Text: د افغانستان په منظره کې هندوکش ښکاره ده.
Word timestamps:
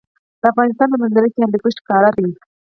د 0.41 0.43
افغانستان 0.51 0.87
په 0.91 0.97
منظره 1.01 1.27
کې 1.31 1.39
هندوکش 1.41 1.75
ښکاره 1.81 2.09
ده. 2.15 2.23